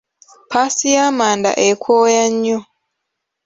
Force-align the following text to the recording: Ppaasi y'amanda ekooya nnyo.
Ppaasi 0.45 0.87
y'amanda 0.95 1.51
ekooya 1.69 2.25
nnyo. 2.31 2.59